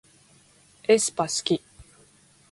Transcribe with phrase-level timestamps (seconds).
[0.89, 1.61] aespa すき